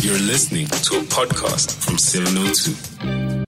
[0.00, 3.44] You're listening to a podcast from 702.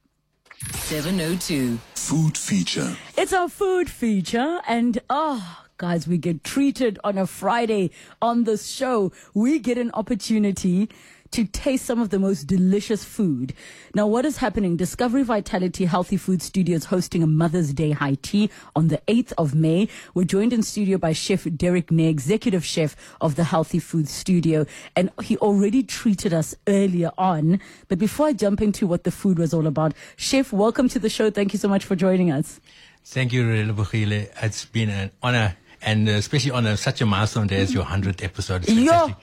[0.75, 1.79] 702.
[1.95, 2.97] Food feature.
[3.17, 8.67] It's our food feature, and oh, guys, we get treated on a Friday on this
[8.67, 9.13] show.
[9.33, 10.89] We get an opportunity
[11.33, 13.55] to taste some of the most delicious food.
[13.95, 14.77] Now, what is happening?
[14.77, 19.55] Discovery Vitality Healthy Food Studios hosting a Mother's Day high tea on the 8th of
[19.55, 19.89] May.
[20.15, 24.67] We're joined in studio by Chef Derek Ney, executive chef of the Healthy Food Studio.
[24.97, 27.61] And he already treated us earlier on.
[27.89, 31.09] But before I jump into what the food was all about, Chef, welcome to the
[31.09, 31.31] show.
[31.31, 32.61] Thank you so much for joining us.
[33.05, 34.31] Thank you, Relebogile.
[34.43, 37.85] It's been an honor, and uh, especially on a, such a milestone day as your
[37.85, 38.63] 100th episode.
[38.65, 39.15] It's Yeah.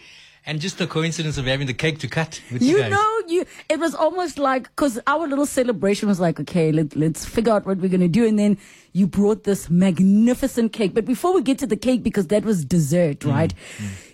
[0.47, 3.45] And just the coincidence of having the cake to cut with you, You know, you
[3.67, 7.65] it was almost like because our little celebration was like, okay, let, let's figure out
[7.65, 8.57] what we're gonna do, and then
[8.93, 10.93] you brought this magnificent cake.
[10.93, 13.53] But before we get to the cake, because that was dessert, Mm, right?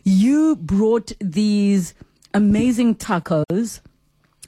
[0.03, 1.93] You brought these
[2.33, 3.79] amazing tacos.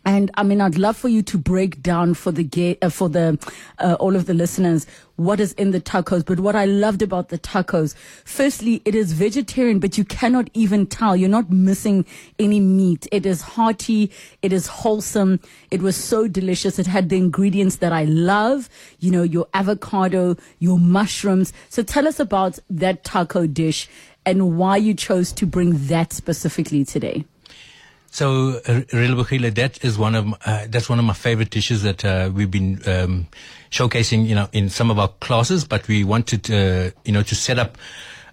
[0.05, 3.09] And I mean, I'd love for you to break down for the ga- uh, for
[3.09, 3.39] the
[3.80, 6.25] uh, all of the listeners what is in the tacos.
[6.25, 10.86] But what I loved about the tacos, firstly, it is vegetarian, but you cannot even
[10.88, 12.06] tell you're not missing
[12.38, 13.08] any meat.
[13.12, 15.39] It is hearty, it is wholesome.
[15.72, 16.80] It was so delicious.
[16.80, 18.69] It had the ingredients that I love.
[19.00, 21.53] You know, your avocado, your mushrooms.
[21.69, 23.90] So tell us about that taco dish
[24.25, 27.25] and why you chose to bring that specifically today.
[28.16, 32.05] So, uh, that is one of my, uh, that's one of my favorite dishes that
[32.05, 33.27] uh, we've been um,
[33.72, 35.66] showcasing, you know, in some of our classes.
[35.66, 37.77] But we wanted, uh, you know, to set up.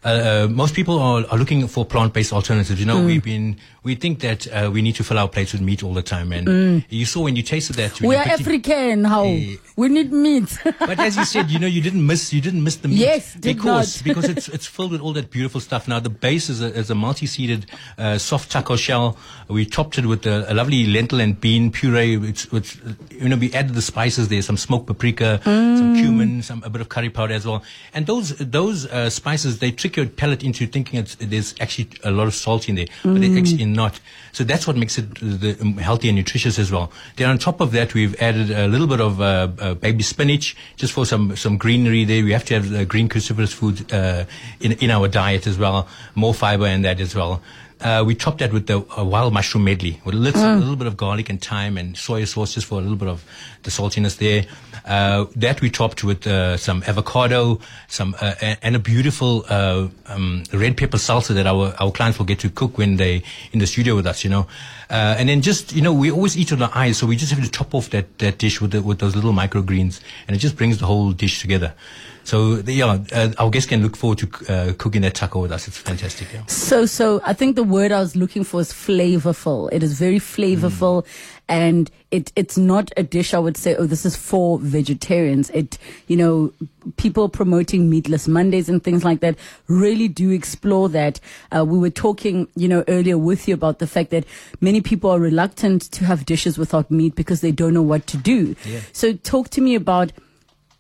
[0.05, 0.09] Uh,
[0.45, 2.79] uh, most people are, are looking for plant-based alternatives.
[2.79, 3.07] You know, Mm.
[3.07, 5.95] we've been we think that uh, we need to fill our plates with meat all
[5.95, 8.01] the time, and you saw when you tasted that.
[8.01, 9.05] We are African.
[9.05, 9.57] How Eh.
[9.77, 10.59] We need meat.
[10.79, 12.99] but as you said, you know, you didn't miss you didn't miss the meat.
[12.99, 14.05] Yes, did because not.
[14.15, 15.89] because it's it's filled with all that beautiful stuff.
[15.89, 17.67] Now the base is a, is a multi-seeded
[17.99, 19.17] uh, soft taco shell.
[19.49, 22.17] We topped it with a, a lovely lentil and bean puree.
[22.29, 22.77] It's, it's
[23.11, 25.79] you know we added the spices there, some smoked paprika, Mm.
[25.79, 27.63] some cumin, some a bit of curry powder as well.
[27.95, 32.11] And those those uh, spices they trick your palate into thinking it's, there's actually a
[32.11, 33.21] lot of salt in there, but Mm.
[33.21, 34.01] they're actually not.
[34.33, 36.91] So that's what makes it the, um, healthy and nutritious as well.
[37.17, 40.57] Then on top of that, we've added a little bit of uh, uh, baby spinach
[40.77, 42.25] just for some some greenery there.
[42.25, 44.25] We have to have green cruciferous food uh,
[44.61, 47.41] in in our diet as well, more fiber in that as well.
[47.83, 50.77] Uh, we topped that with the uh, wild mushroom medley with a little, a little
[50.77, 53.25] bit of garlic and thyme and soy sauce just for a little bit of
[53.65, 54.45] the saltiness there.
[54.85, 60.43] Uh, that we topped with uh, some avocado, some uh, and a beautiful uh, um,
[60.53, 63.23] red pepper salsa that our our clients will get to cook when they
[63.53, 64.25] in the studio with us.
[64.25, 64.47] You know,
[64.91, 67.33] uh, and then just you know we always eat with our eyes, so we just
[67.33, 70.41] have to top off that that dish with the, with those little microgreens, and it
[70.41, 71.75] just brings the whole dish together.
[72.25, 75.69] So yeah, uh, our guests can look forward to uh, cooking that taco with us.
[75.69, 76.33] It's fantastic.
[76.33, 76.47] Yeah.
[76.47, 79.69] So, so I think the word I was looking for is flavorful.
[79.73, 81.07] It is very flavorful,
[81.49, 85.51] and it it's not a dish I would say, oh, this is for vegetarians.
[85.51, 86.53] It, you know,
[86.97, 91.19] people promoting meatless Mondays and things like that really do explore that.
[91.55, 94.25] Uh, we were talking, you know, earlier with you about the fact that
[94.61, 98.17] many people are reluctant to have dishes without meat because they don't know what to
[98.17, 98.55] do.
[98.65, 98.81] Yeah.
[98.93, 100.13] So, talk to me about.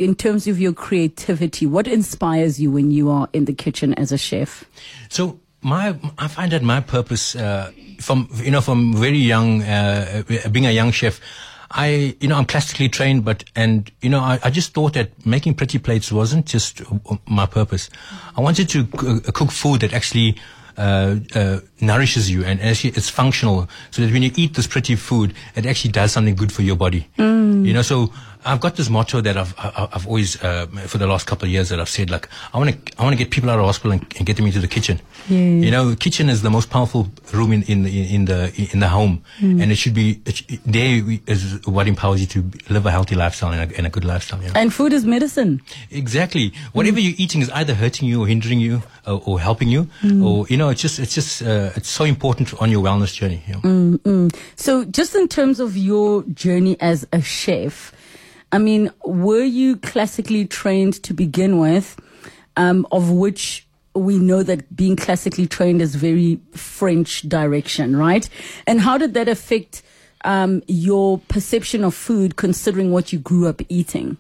[0.03, 4.11] In terms of your creativity, what inspires you when you are in the kitchen as
[4.11, 4.65] a chef?
[5.09, 7.71] So my, I find that my purpose, uh,
[8.01, 11.21] from you know, from very young, uh, being a young chef,
[11.71, 15.25] I, you know, I'm classically trained, but and you know, I, I just thought that
[15.25, 17.89] making pretty plates wasn't just uh, my purpose.
[18.37, 20.37] I wanted to c- uh, cook food that actually.
[20.75, 24.97] Uh, uh, nourishes you and actually it's functional so that when you eat this pretty
[24.97, 28.11] food it actually does something good for your body you know so
[28.45, 31.69] I've got this motto that I've I've always uh, for the last couple of years
[31.69, 33.93] that I've said like I want to I want to get people out of hospital
[33.93, 37.53] and, and get them into the kitchen you know kitchen is the most powerful room
[37.53, 41.23] in in the in the in the home and it should be it, there we-
[41.27, 44.41] is what empowers you to live a healthy lifestyle and a, and a good lifestyle
[44.43, 44.55] you know?
[44.57, 45.61] And food is medicine.
[45.91, 46.53] Exactly.
[46.73, 49.89] Whatever you're eating is either hurting you or hindering you uh, or helping you,
[50.23, 53.43] or you know, it's just it's just uh, it's so important on your wellness journey.
[53.47, 54.29] You know?
[54.57, 57.93] So, just in terms of your journey as a chef,
[58.53, 61.99] I mean, were you classically trained to begin with?
[62.57, 68.29] Um, of which we know that being classically trained is very French direction, right?
[68.67, 69.83] And how did that affect
[70.25, 74.19] um, your perception of food, considering what you grew up eating?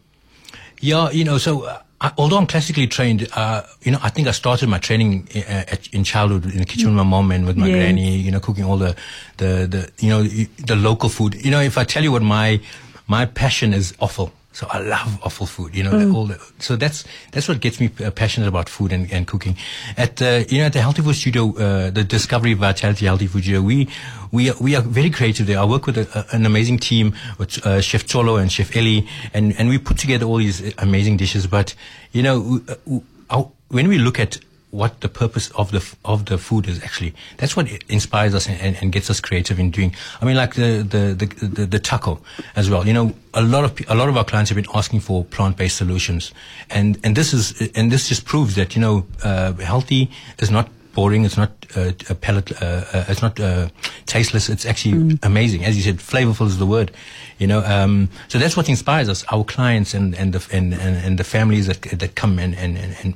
[0.80, 4.28] Yeah, you know, so uh, I, although I'm classically trained, uh, you know, I think
[4.28, 7.30] I started my training in, uh, at, in childhood in the kitchen with my mom
[7.32, 7.74] and with my Yeah.
[7.74, 8.96] granny, you know, cooking all the,
[9.36, 11.34] the, the, you know, the local food.
[11.34, 12.60] You know, if I tell you what my,
[13.06, 14.32] my passion is offal.
[14.54, 17.80] So I love offal food, you know, the, all the, so that's, that's what gets
[17.80, 19.56] me uh, passionate about food and, and cooking.
[19.96, 23.44] At the, you know, at the Healthy Food Studio, uh, the Discovery Vitality Healthy Food
[23.44, 23.88] Studio, we,
[24.30, 25.58] we, are, we are very creative there.
[25.58, 29.58] I work with a, an amazing team with, uh, Chef Tolo and Chef Ellie, and,
[29.58, 31.46] and we put together all these amazing dishes.
[31.46, 31.74] But,
[32.12, 34.38] you know, w- uh, w- our- when we look at
[34.72, 37.14] what the purpose of the of the food is actually.
[37.36, 39.94] That's what inspires us and, and, and gets us creative in doing.
[40.20, 42.20] I mean, like the the, the the the taco
[42.56, 42.86] as well.
[42.86, 45.56] You know, a lot of a lot of our clients have been asking for plant
[45.58, 46.32] based solutions,
[46.70, 50.10] and and this is and this just proves that you know uh, healthy
[50.40, 50.68] is not.
[50.94, 51.24] Boring.
[51.24, 52.52] It's not uh, a pellet.
[52.60, 53.70] Uh, uh, it's not uh,
[54.04, 54.50] tasteless.
[54.50, 56.00] It's actually amazing, as you said.
[56.00, 56.90] Flavorful is the word.
[57.38, 57.64] You know.
[57.64, 59.24] Um, so that's what inspires us.
[59.32, 62.76] Our clients and and the and, and, and the families that that come and and
[62.76, 63.14] and,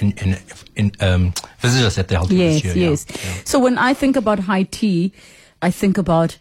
[0.00, 0.40] and and,
[0.76, 3.06] and, and um, visit us at the Food Yes, Studio, yes.
[3.08, 3.42] Yeah.
[3.44, 5.12] So when I think about high tea,
[5.62, 6.38] I think about,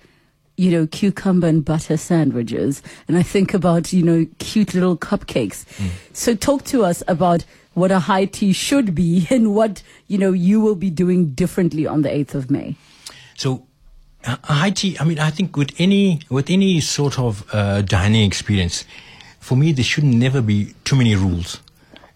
[0.58, 2.82] you know, cucumber and butter sandwiches.
[3.08, 5.66] And I think about, you know, cute little cupcakes.
[5.78, 5.90] Mm.
[6.14, 10.32] So talk to us about what a high tea should be and what, you know,
[10.32, 12.76] you will be doing differently on the 8th of May.
[13.36, 13.66] So,
[14.26, 14.98] uh, high tea.
[15.00, 18.86] I mean, I think with any with any sort of uh, dining experience,
[19.40, 21.60] for me, there should never be too many rules,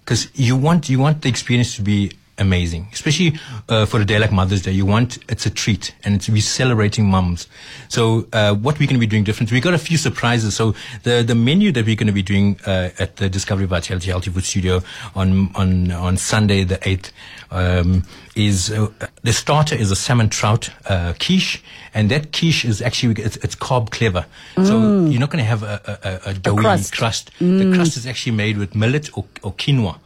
[0.09, 3.33] because you want you want the experience to be amazing, especially
[3.67, 4.71] uh, for a day like Mother's Day.
[4.71, 7.47] You want it's a treat, and it's we're celebrating mums.
[7.89, 9.51] So, uh, what we're going to be doing different?
[9.51, 10.55] We got a few surprises.
[10.55, 14.09] So, the the menu that we're going to be doing uh, at the Discovery Vitality
[14.09, 14.81] Healthy Food Studio
[15.15, 17.11] on on on Sunday the eighth
[17.51, 18.03] um,
[18.35, 18.89] is uh,
[19.23, 21.61] the starter is a salmon trout uh, quiche,
[21.93, 24.25] and that quiche is actually it's, it's carb clever.
[24.63, 26.93] So you're not going to have a, a, a, a doughy crust.
[26.95, 27.31] crust.
[27.39, 29.99] The crust is actually made with millet or, or quinoa.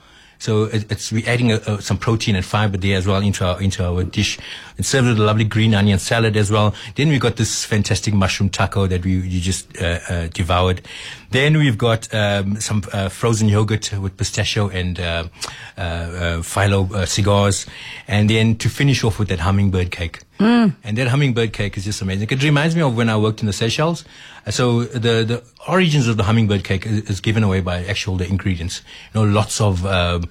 [0.44, 3.46] So it, it's we're adding a, a, some protein and fiber there as well into
[3.46, 4.38] our into our dish.
[4.78, 6.76] It's served with a lovely green onion salad as well.
[6.96, 10.82] Then we got this fantastic mushroom taco that we you just uh, uh, devoured.
[11.32, 15.28] Then we've got um, some uh, frozen yogurt with pistachio and uh,
[15.78, 17.66] uh, uh, phyllo uh, cigars,
[18.10, 20.20] and then to finish off with that hummingbird cake.
[20.84, 22.28] And that hummingbird cake is just amazing.
[22.30, 24.04] It reminds me of when I worked in the Seychelles.
[24.46, 28.18] Uh, So the the origins of the hummingbird cake is, is given away by actual
[28.18, 28.82] the ingredients.
[29.14, 30.30] You know, lots of um,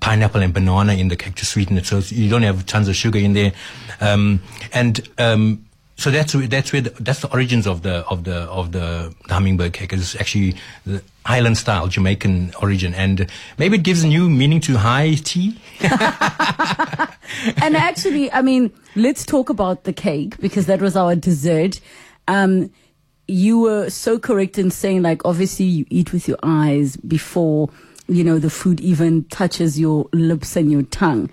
[0.00, 2.94] pineapple and banana in the cake to sweeten it, so you don't have tons of
[2.96, 3.52] sugar in there.
[4.00, 4.40] Um,
[4.72, 5.64] and um,
[5.98, 9.34] so that's that's where the, that's the origins of the of the of the, the
[9.34, 9.92] hummingbird cake.
[9.92, 10.54] It's actually
[10.86, 13.28] the island style Jamaican origin, and
[13.58, 15.58] maybe it gives a new meaning to high tea.
[15.80, 21.80] and actually, I mean, let's talk about the cake because that was our dessert.
[22.28, 22.70] Um,
[23.26, 27.70] you were so correct in saying, like, obviously you eat with your eyes before,
[28.06, 31.28] you know, the food even touches your lips and your tongue.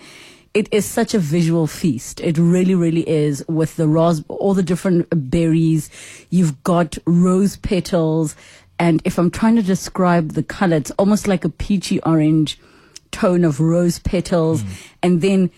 [0.56, 2.22] It is such a visual feast.
[2.22, 5.90] It really, really is with the ros, all the different berries.
[6.30, 8.38] You've got rose petals.
[8.80, 12.58] And if I'm trying to describe the color, it's almost like a peachy orange
[13.12, 14.62] tone of rose petals.
[14.62, 14.70] Hmm.
[15.04, 15.52] And then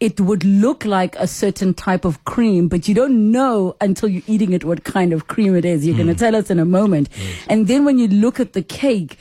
[0.00, 4.24] it would look like a certain type of cream, but you don't know until you're
[4.26, 5.86] eating it what kind of cream it is.
[5.86, 6.18] You're going to hmm.
[6.18, 7.08] tell us in a moment.
[7.48, 9.16] And then when you look at the cake,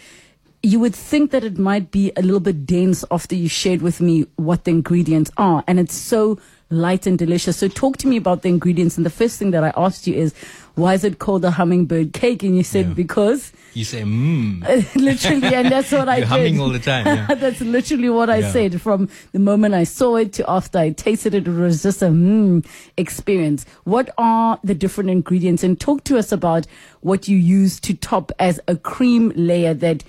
[0.64, 4.00] you would think that it might be a little bit dense after you shared with
[4.00, 5.64] me what the ingredients are.
[5.68, 6.38] And it's so
[6.70, 7.58] light and delicious.
[7.58, 8.96] So talk to me about the ingredients.
[8.96, 10.34] And the first thing that I asked you is,
[10.76, 12.44] why is it called a hummingbird cake?
[12.44, 12.94] And you said, Yeah.
[12.94, 14.96] because You say, mmm.
[14.96, 16.30] literally, and that's what I You're did.
[16.30, 17.06] humming all the time.
[17.08, 17.28] Yeah.
[17.36, 18.52] That's literally what I Yeah.
[18.52, 21.48] said from the moment I saw it to after I tasted it.
[21.48, 22.66] It was just a mm
[22.98, 23.66] experience.
[23.84, 25.64] What are the different ingredients?
[25.64, 26.68] And talk to us about
[27.02, 30.04] what you use to top as a cream layer that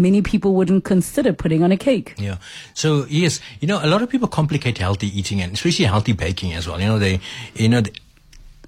[0.00, 2.14] many people wouldn't consider putting on a cake.
[2.18, 2.38] Yeah.
[2.74, 6.54] So yes, you know, a lot of people complicate healthy eating and especially healthy baking
[6.54, 6.80] as well.
[6.80, 7.20] You know, they,
[7.54, 8.00] you know, th-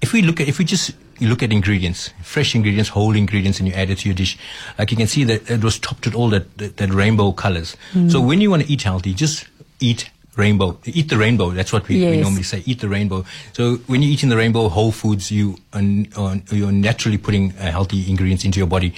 [0.01, 3.67] if we look at, if we just look at ingredients, fresh ingredients, whole ingredients, and
[3.67, 4.37] you add it to your dish,
[4.77, 7.75] like you can see that it was topped with all that, that, that rainbow colors.
[7.91, 8.09] Hmm.
[8.09, 9.47] So when you want to eat healthy, just
[9.79, 10.77] eat rainbow.
[10.85, 11.51] Eat the rainbow.
[11.51, 12.63] That's what we, we normally say.
[12.65, 13.25] Eat the rainbow.
[13.53, 15.81] So when you're eating the rainbow whole foods, you are,
[16.17, 18.93] are, you're naturally putting uh, healthy ingredients into your body.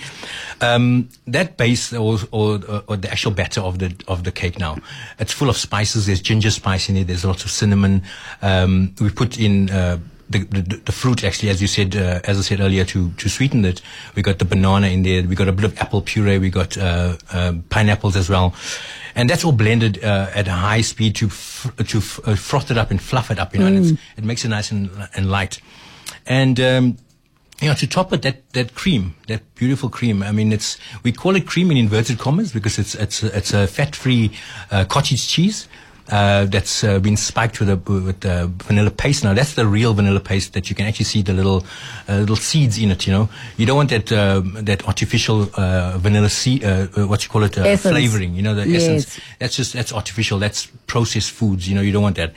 [0.62, 4.78] Um, that base or, or, or the actual batter of the of the cake now,
[5.20, 6.06] it's full of spices.
[6.06, 7.08] There's ginger spice in it.
[7.08, 8.04] There's lots of cinnamon.
[8.42, 9.70] Um, we put in.
[9.70, 13.12] Uh, the, the, the fruit actually, as you said, uh, as I said earlier, to,
[13.12, 13.82] to sweeten it,
[14.16, 15.24] we got the banana in there.
[15.24, 16.40] We got a bit of apple puree.
[16.40, 18.56] We got uh, uh, pineapples as well,
[19.16, 22.72] and that's all blended uh, at a high speed to f- to f- uh, froth
[22.72, 23.54] it up and fluff it up.
[23.54, 25.62] You know, and it's, it makes it nice and, and light.
[26.26, 26.98] And um,
[27.62, 30.24] you know, to top it, that that cream, that beautiful cream.
[30.24, 33.54] I mean, it's we call it cream in inverted commas because it's it's a, it's
[33.54, 34.32] a fat-free
[34.72, 35.68] uh, cottage cheese.
[36.12, 39.24] Uh, that's uh, been spiked with a with uh, vanilla paste.
[39.24, 41.66] Now that's the real vanilla paste that you can actually see the little
[42.08, 43.08] uh, little seeds in it.
[43.08, 46.64] You know, you don't want that um, that artificial uh, vanilla seed.
[46.64, 47.58] Uh, uh, what you call it?
[47.58, 48.36] Uh, flavoring.
[48.36, 48.84] You know, the Yes.
[48.84, 49.20] essence.
[49.40, 50.38] That's just that's artificial.
[50.40, 51.68] That's processed foods.
[51.68, 52.34] You know, you don't want that.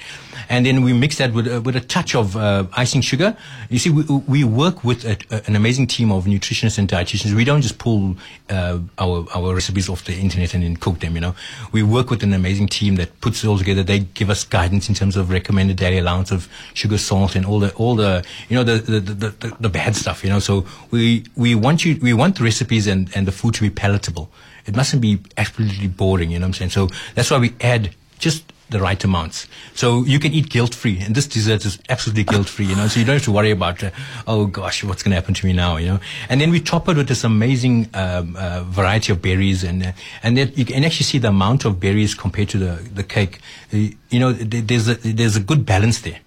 [0.48, 3.36] And then we mix that with uh, with a touch of uh, icing sugar.
[3.68, 7.34] You see, we, we work with a, a- an amazing team of nutritionists and dietitians.
[7.34, 8.16] We don't just pull
[8.48, 11.14] uh, our our recipes off the internet and then cook them.
[11.14, 11.34] You know,
[11.72, 13.82] we work with an amazing team that puts all together.
[13.82, 17.60] They give us guidance in terms of recommended daily allowance of sugar, salt, and all
[17.60, 20.24] the all the you know the the, the, the, the bad stuff.
[20.24, 23.54] You know, so we we want you we want the recipes and and the food
[23.54, 24.30] to be palatable.
[24.66, 26.30] It mustn't be absolutely boring.
[26.30, 26.70] You know what I'm saying?
[26.70, 29.46] So that's why we add just the right amounts.
[29.74, 31.00] So you can eat guilt free.
[31.00, 33.50] And this dessert is absolutely guilt free, you know, so you don't have to worry
[33.50, 33.90] about, uh,
[34.26, 36.00] oh gosh, what's going to happen to me now, you know.
[36.28, 39.64] And then we top it with this amazing um, uh, variety of berries.
[39.64, 42.88] And uh, and then you can actually see the amount of berries compared to the,
[42.94, 43.40] the cake.
[43.72, 46.20] Uh, you know, there's a, there's a good balance there.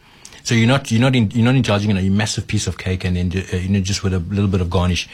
[0.44, 3.04] So you're not you're not in, you're not indulging in a massive piece of cake
[3.04, 5.08] and then uh, you know just with a little bit of garnish,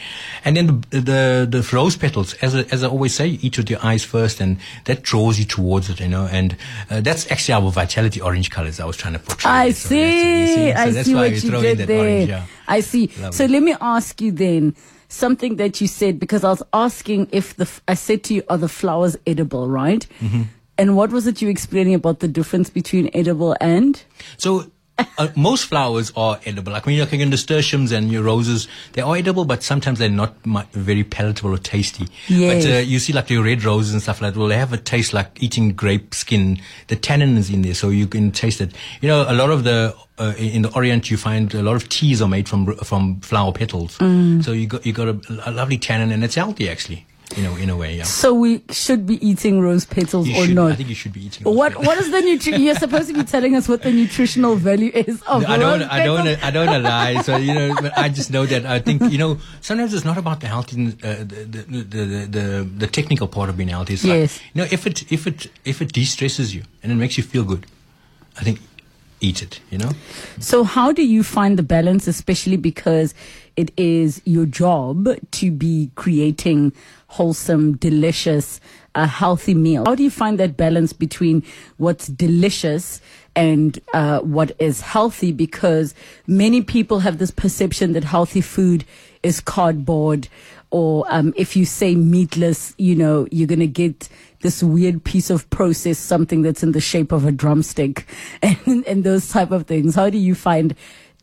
[0.44, 3.70] and then the the, the rose petals as I, as I always say eat with
[3.70, 6.56] your eyes first and that draws you towards it you know and
[6.90, 9.50] uh, that's actually our vitality orange colors I was trying to portray.
[9.50, 9.70] I.
[9.70, 10.72] So see.
[10.72, 12.00] So I that's see why what you throw in did that there.
[12.00, 12.46] orange, yeah.
[12.66, 13.08] I see.
[13.08, 13.32] Lovely.
[13.32, 14.74] So let me ask you then
[15.08, 18.58] something that you said because I was asking if the I said to you, are
[18.58, 20.06] the flowers edible, right?
[20.20, 20.42] Mm-hmm.
[20.76, 24.00] And what was it you were explaining about the difference between edible and?
[24.36, 24.70] So
[25.18, 26.72] uh, most flowers are edible.
[26.72, 30.08] Like when you're looking at nasturtiums and your roses, they are edible, but sometimes they're
[30.08, 30.34] not
[30.72, 32.08] very palatable or tasty.
[32.28, 32.64] Yes.
[32.64, 34.72] But uh, you see like your red roses and stuff like that, well, they have
[34.72, 36.60] a taste like eating grape skin.
[36.88, 38.72] The tannin is in there, so you can taste it.
[39.00, 41.88] You know, a lot of the uh, in the Orient, you find a lot of
[41.88, 43.98] teas are made from from flower petals.
[43.98, 44.44] Mm.
[44.44, 47.06] So you got you got a, a lovely tannin, and it's healthy actually.
[47.36, 48.04] You know, in a way, yeah.
[48.04, 50.72] So we should be eating rose petals You or should, not?
[50.72, 51.44] I think you should be eating.
[51.44, 51.86] what those.
[51.86, 55.20] what is the nutri- You're supposed to be telling us what the nutritional value is
[55.22, 55.80] of I don't.
[55.80, 56.24] rose I don't.
[56.24, 56.42] petals.
[56.42, 57.22] I don't want to lie.
[57.22, 59.38] So you know, but I just know that I think you know.
[59.60, 63.50] Sometimes it's not about the healthy, uh, the, the, the, the the the technical part
[63.50, 63.94] of being healthy.
[63.94, 64.38] It's Yes.
[64.38, 67.24] Like, you know, if it if it if it de-stresses you and it makes you
[67.24, 67.66] feel good,
[68.38, 68.58] I think
[69.20, 69.60] eat it.
[69.70, 69.90] You know.
[70.38, 73.14] So, how do you find the balance, especially because
[73.56, 76.72] it is your job to be creating
[77.08, 78.60] wholesome, delicious,
[78.94, 79.84] uh, healthy meal?
[79.84, 81.42] How do you find that balance between
[81.76, 83.00] what's delicious
[83.34, 85.32] and uh, what is healthy?
[85.32, 85.94] Because
[86.26, 88.84] many people have this perception that healthy food
[89.22, 90.28] is cardboard.
[90.70, 94.08] Or um, if you say meatless, you know, you're going to get
[94.40, 98.06] this weird piece of process, something that's in the shape of a drumstick
[98.42, 99.94] and, and those type of things.
[99.94, 100.74] How do you find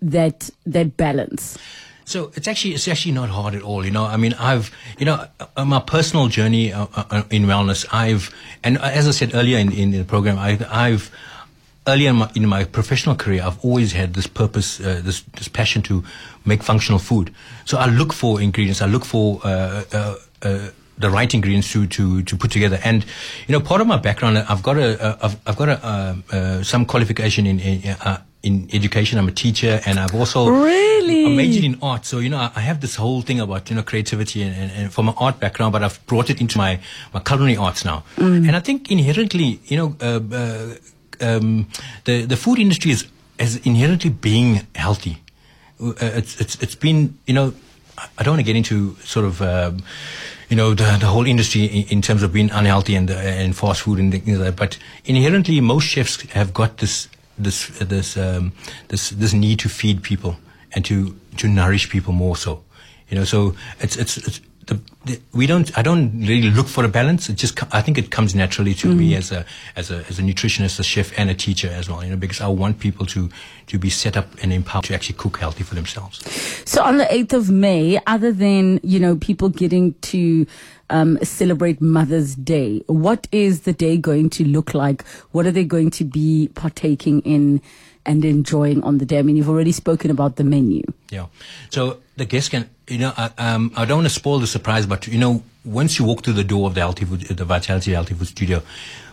[0.01, 1.57] that that balance?
[2.05, 3.83] So it's actually it's actually not hard at all.
[3.83, 7.85] You know, I mean, I've you know on my personal journey uh, uh, in wellness,
[7.91, 8.33] I've
[8.63, 11.09] and as I said earlier in, in the program, I, I've
[11.87, 15.47] earlier in my, in my professional career, I've always had this purpose, uh, this this
[15.47, 16.03] passion to
[16.45, 17.31] make functional food.
[17.65, 18.81] So I look for ingredients.
[18.81, 22.79] I look for uh, uh, uh, the right ingredients to, to, to put together.
[22.83, 23.05] And
[23.47, 26.15] you know, part of my background, I've got a uh, I've, I've got a uh,
[26.31, 29.19] uh, some qualification in in, uh, in education.
[29.19, 31.25] I'm a teacher, and I've also Really?
[31.25, 32.05] I majored in art.
[32.05, 34.71] So you know, I, I have this whole thing about you know creativity and, and,
[34.71, 36.79] and from an art background, but I've brought it into my
[37.13, 38.03] my culinary arts now.
[38.17, 40.75] And I think inherently, you know, uh, uh,
[41.21, 41.67] um,
[42.03, 43.05] the the food industry is
[43.39, 45.17] is inherently being healthy.
[45.79, 47.53] Uh, it's it's it's been you know
[48.17, 49.83] I- don't want to get into sort of um,
[50.49, 53.55] you know the the whole industry in, in terms of being unhealthy and uh, and
[53.55, 54.55] fast food and things like that.
[54.55, 57.07] But inherently, most chefs have got this
[57.37, 58.51] this this um,
[58.87, 60.35] this this need to feed people
[60.73, 62.63] and to to nourish people more so.
[63.09, 64.17] You know, so it's it's.
[64.17, 65.75] it's the, the, we don't.
[65.77, 67.29] I don't really look for a balance.
[67.29, 67.61] It just.
[67.73, 69.45] I think it comes naturally to me as a
[69.75, 72.03] as a as a nutritionist, a chef, and a teacher as well.
[72.03, 73.29] You know, because I want people to
[73.67, 76.19] to be set up and empowered to actually cook healthy for themselves.
[76.69, 80.45] So on the 8th of May, other than, you know, people getting to
[80.89, 85.05] um, celebrate Mother's Day, what is the day going to look like?
[85.31, 87.61] What are they going to be partaking in
[88.05, 89.19] and enjoying on the day?
[89.19, 90.83] I mean, you've already spoken about the menu.
[91.09, 91.27] Yeah.
[91.69, 94.85] So the guests can, you know, I, um, I don't want to spoil the surprise,
[94.85, 97.93] but you know, once you walk through the door of the Healthy Food, the Vitality
[97.93, 98.61] Healthy Food Studio,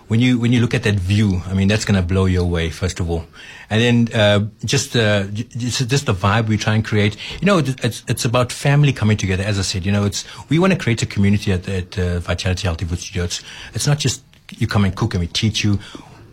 [0.09, 2.43] when you when you look at that view, I mean, that's going to blow you
[2.43, 3.25] away first of all,
[3.71, 7.17] and then uh, just uh, just just the vibe we try and create.
[7.41, 9.43] You know, it's it's about family coming together.
[9.43, 12.21] As I said, you know, it's we want to create a community at, at uh,
[12.21, 13.25] Vitality Healthy Food Studio.
[13.25, 13.43] It's
[13.75, 15.79] it's not just you come and cook and we teach you.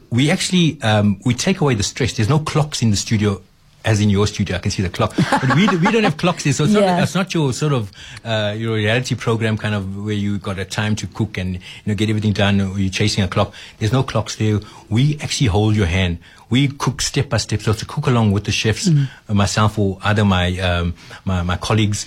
[0.09, 2.13] We actually um, we take away the stress.
[2.13, 3.41] There's no clocks in the studio
[3.85, 5.13] as in your studio, I can see the clock.
[5.15, 6.95] But we, we don't have clocks here, so it's, Yeah.
[6.95, 7.91] not, it's not your sort of
[8.25, 11.59] uh, your reality program kind of where you got a time to cook and you
[11.85, 12.59] know get everything done.
[12.59, 13.53] Or you're chasing a clock.
[13.77, 14.59] There's no clocks there.
[14.89, 16.19] We actually hold your hand.
[16.49, 19.99] We cook step by step, so to cook along with the chefs, uh, myself or
[20.03, 20.93] other my um,
[21.23, 22.05] my, my colleagues,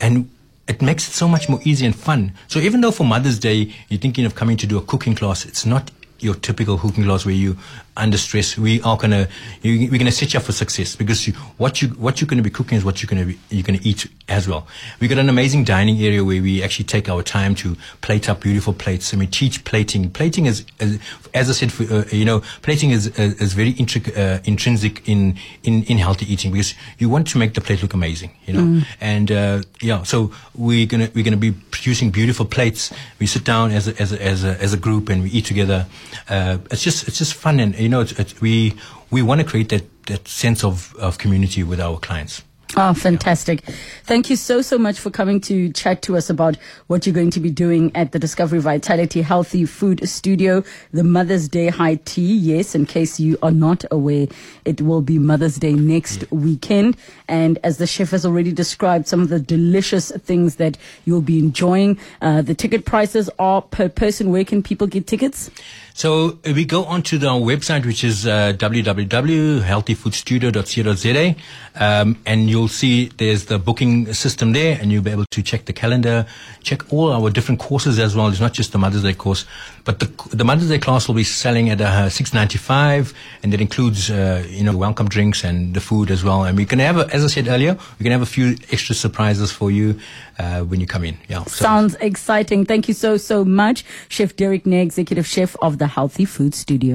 [0.00, 0.28] and
[0.66, 2.32] it makes it so much more easy and fun.
[2.48, 5.44] So even though for Mother's Day you're thinking of coming to do a cooking class,
[5.44, 5.90] it's not
[6.22, 7.56] your typical cooking class where you
[7.96, 8.56] under stress.
[8.56, 9.28] We are gonna
[9.62, 12.42] you, we're gonna set you up for success because you, what you what you're gonna
[12.42, 14.66] be cooking is what you're gonna be you're gonna eat as well.
[15.00, 18.40] We got an amazing dining area where we actually take our time to plate up
[18.40, 20.10] beautiful plates and we teach plating.
[20.10, 20.98] Plating is, is
[21.34, 25.06] as I said, for, uh, you know, plating is is, is very intric- uh, intrinsic
[25.08, 28.54] in, in in healthy eating because you want to make the plate look amazing, you
[28.54, 28.82] know.
[29.00, 32.92] And uh, yeah, so we're gonna we're gonna be producing beautiful plates.
[33.18, 35.44] We sit down as a, as a, as a, as a group and we eat
[35.44, 35.86] together.
[36.28, 38.74] Uh, it's just it's just fun and you know it's, it's, we
[39.10, 42.42] we want to create that that sense of of community with our clients.
[42.74, 43.62] Oh, fantastic.
[44.04, 47.30] Thank you so, so much for coming to chat to us about what you're going
[47.32, 52.34] to be doing at the Discovery Vitality Healthy Food Studio, the Mother's Day High Tea.
[52.34, 54.26] Yes, in case you are not aware,
[54.64, 56.96] it will be Mother's Day next weekend.
[57.28, 61.38] And as the chef has already described, some of the delicious things that you'll be
[61.38, 61.98] enjoying.
[62.22, 64.30] Uh, the ticket prices are per person.
[64.30, 65.50] Where can people get tickets?
[65.94, 71.36] So uh, we go onto the website, which is uh, www.healthyfoodstudio.co.za,
[71.74, 75.66] um, and you'll see there's the booking system there, and you'll be able to check
[75.66, 76.26] the calendar,
[76.62, 78.28] check all our different courses as well.
[78.28, 79.44] It's not just the Mother's Day course,
[79.84, 83.52] but the the Mother's Day class will be selling at uh, six ninety five, and
[83.52, 86.44] that includes uh, you know welcome drinks and the food as well.
[86.44, 88.94] And we can have, a, as I said earlier, we can have a few extra
[88.94, 89.98] surprises for you
[90.38, 91.16] uh, when you come in.
[91.28, 92.64] Yeah, so- Sounds exciting.
[92.66, 93.84] Thank you so, so much.
[94.08, 96.90] Chef Derek Nay, Executive Chef of the Healthy Food Studio.